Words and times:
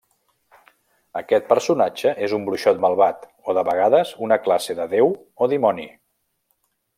Aquest 1.19 1.43
personatge 1.51 2.13
és 2.27 2.33
un 2.37 2.47
bruixot 2.49 2.81
malvat, 2.85 3.27
o 3.45 3.55
de 3.59 3.65
vegades 3.69 4.15
una 4.29 4.39
classe 4.49 4.79
de 4.81 4.89
déu 4.95 5.13
o 5.47 5.51
dimoni. 5.53 5.87